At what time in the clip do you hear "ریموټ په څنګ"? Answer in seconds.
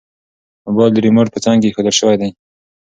1.05-1.57